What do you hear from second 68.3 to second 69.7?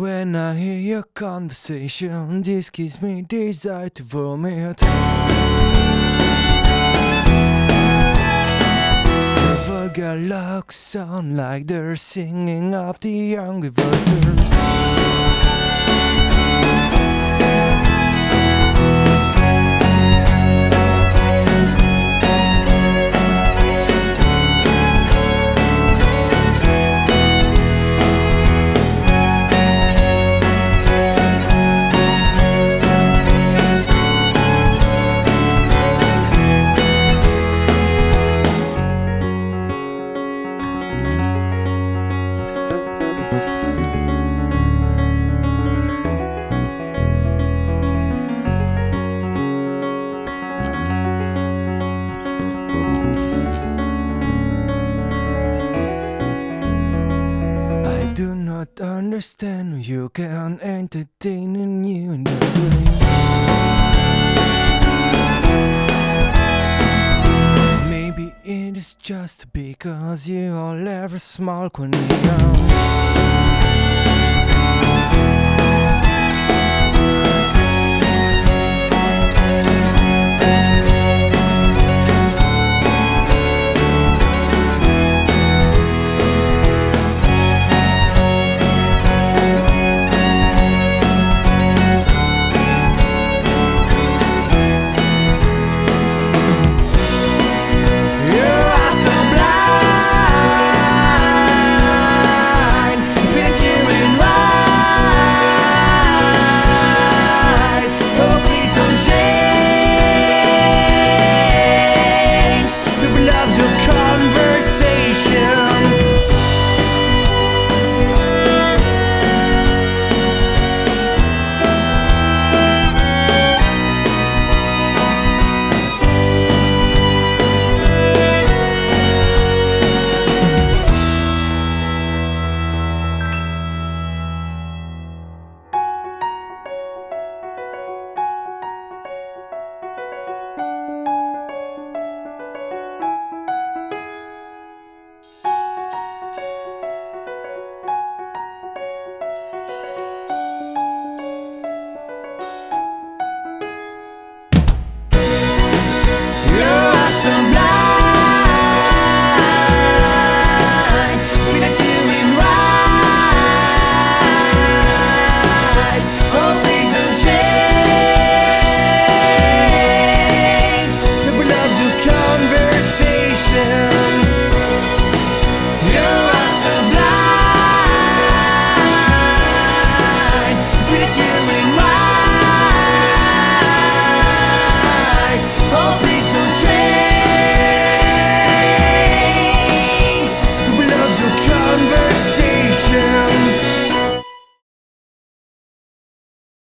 it is just